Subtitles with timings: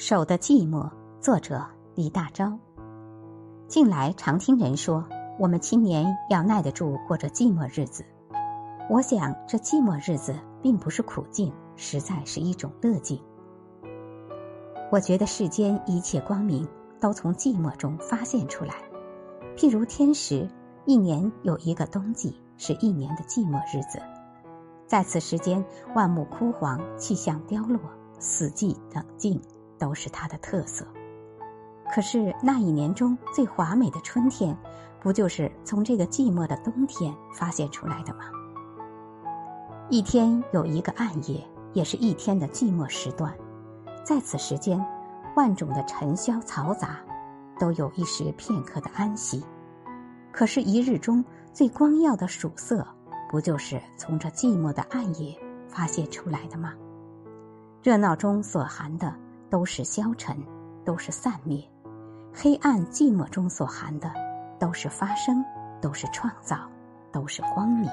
[0.00, 0.88] 守的寂寞，
[1.20, 1.66] 作者
[1.96, 2.56] 李大钊。
[3.66, 5.04] 近来常听人说，
[5.40, 8.04] 我们青年要耐得住过着寂寞日子。
[8.88, 13.20] 我想，这寂寞日子并不是苦境，实在是一种乐境。
[14.92, 16.64] 我觉得世间一切光明
[17.00, 18.74] 都从寂寞中发现出来。
[19.56, 20.48] 譬如天时，
[20.84, 24.00] 一年有一个冬季，是一年的寂寞日子。
[24.86, 25.64] 在此时间，
[25.96, 27.80] 万木枯黄，气象凋落，
[28.20, 29.42] 四季冷静。
[29.78, 30.86] 都是它的特色。
[31.90, 34.54] 可是那一年中最华美的春天，
[35.00, 38.24] 不就是从这个寂寞的冬天发现出来的吗？
[39.88, 43.34] 一天有一个暗夜，也是一天的寂寞时段。
[44.04, 44.84] 在此时间，
[45.34, 46.98] 万种的尘嚣嘈杂，
[47.58, 49.42] 都有一时片刻的安息。
[50.30, 51.24] 可是，一日中
[51.54, 52.86] 最光耀的曙色，
[53.30, 55.34] 不就是从这寂寞的暗夜
[55.66, 56.74] 发现出来的吗？
[57.82, 59.14] 热闹中所含的。
[59.50, 60.36] 都是消沉，
[60.84, 61.60] 都是散灭；
[62.34, 64.12] 黑暗寂寞中所含的，
[64.58, 65.44] 都是发生，
[65.80, 66.56] 都是创造，
[67.10, 67.90] 都是光明。